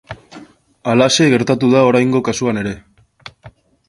[0.93, 2.73] Halaxe gertatu da oraingo kasuan ere.